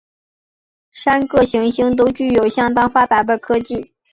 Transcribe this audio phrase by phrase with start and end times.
[0.91, 3.93] 三个行星都具有相当发达的科技。